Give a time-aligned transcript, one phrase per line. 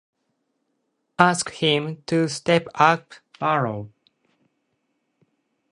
[1.19, 3.91] Ask him to step up, Barlow.